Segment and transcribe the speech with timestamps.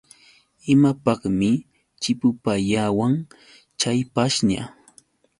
[0.73, 1.51] ¿Imapaqmi
[2.01, 3.13] chipupayawan
[3.79, 4.63] chay pashña.?